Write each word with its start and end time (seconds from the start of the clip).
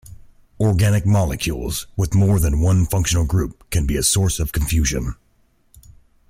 Organic 0.59 1.05
molecules 1.05 1.85
with 1.95 2.15
more 2.15 2.39
than 2.39 2.59
one 2.59 2.87
functional 2.87 3.23
group 3.23 3.69
can 3.69 3.85
be 3.85 3.97
a 3.97 4.01
source 4.01 4.39
of 4.39 4.51
confusion. 4.51 5.13